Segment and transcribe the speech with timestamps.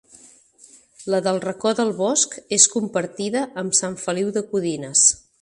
[1.13, 5.07] La del Racó del Bosc és compartida amb Sant Feliu de Codines.